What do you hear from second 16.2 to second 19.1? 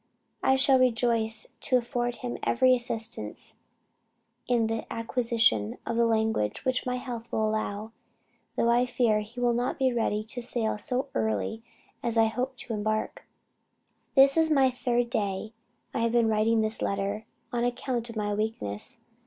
writing this letter, on account of my weakness.